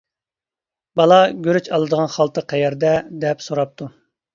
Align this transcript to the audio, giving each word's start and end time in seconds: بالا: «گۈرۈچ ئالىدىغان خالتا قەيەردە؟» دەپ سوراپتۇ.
بالا: 1.01 1.21
«گۈرۈچ 1.49 1.71
ئالىدىغان 1.75 2.13
خالتا 2.17 2.49
قەيەردە؟» 2.51 2.99
دەپ 3.27 3.51
سوراپتۇ. 3.51 3.97